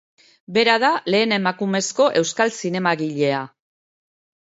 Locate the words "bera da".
0.55-0.89